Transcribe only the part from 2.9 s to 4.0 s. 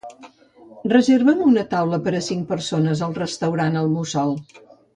al restaurant El